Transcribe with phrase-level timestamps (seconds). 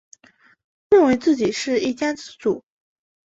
[0.89, 2.63] 认为自己是一家之主